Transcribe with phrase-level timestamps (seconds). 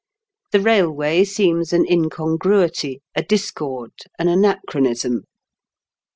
[0.51, 5.25] The railway seems an in congruity, a discord, an anachronism.